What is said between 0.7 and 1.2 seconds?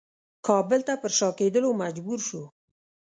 ته پر